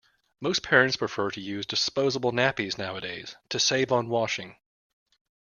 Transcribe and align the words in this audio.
Most 0.39 0.63
parents 0.63 0.95
prefer 0.97 1.29
to 1.29 1.39
use 1.39 1.67
disposable 1.67 2.31
nappies 2.31 2.75
nowadays, 2.75 3.35
to 3.51 3.59
save 3.59 3.91
on 3.91 4.09
washing 4.09 4.55